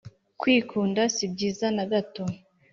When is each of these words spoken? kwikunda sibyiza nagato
kwikunda 0.39 1.01
sibyiza 1.15 1.67
nagato 1.75 2.23